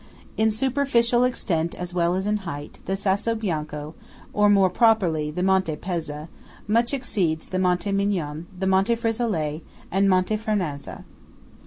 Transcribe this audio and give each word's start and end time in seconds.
In 0.35 0.49
superficial 0.49 1.23
extent 1.23 1.75
as 1.75 1.93
well 1.93 2.15
as 2.15 2.25
in 2.25 2.37
height, 2.37 2.79
the 2.85 2.95
Sasso 2.95 3.35
Bianco 3.35 3.93
(or, 4.33 4.49
more 4.49 4.67
properly, 4.71 5.29
the 5.29 5.43
Monte 5.43 5.75
Pezza) 5.75 6.27
much 6.67 6.91
exceeds 6.91 7.47
the 7.49 7.59
Monte 7.59 7.91
Migion, 7.91 8.45
the 8.59 8.65
Monte 8.65 8.95
Frisolet, 8.95 9.61
and 9.91 10.09
Monte 10.09 10.37
Fernazza. 10.37 11.03